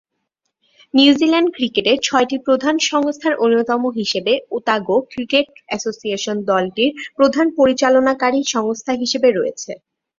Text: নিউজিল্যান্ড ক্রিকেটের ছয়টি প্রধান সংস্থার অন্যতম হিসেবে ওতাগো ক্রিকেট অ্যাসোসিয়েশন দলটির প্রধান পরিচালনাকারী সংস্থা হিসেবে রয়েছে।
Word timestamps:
নিউজিল্যান্ড 0.93 1.49
ক্রিকেটের 1.55 1.97
ছয়টি 2.03 2.37
প্রধান 2.45 2.75
সংস্থার 2.89 3.33
অন্যতম 3.43 3.81
হিসেবে 3.99 4.33
ওতাগো 4.51 4.97
ক্রিকেট 5.11 5.47
অ্যাসোসিয়েশন 5.67 6.37
দলটির 6.49 6.91
প্রধান 7.17 7.47
পরিচালনাকারী 7.57 8.39
সংস্থা 8.53 8.93
হিসেবে 9.01 9.29
রয়েছে। 9.31 9.71